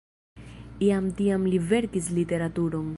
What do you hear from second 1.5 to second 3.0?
li verkis literaturon.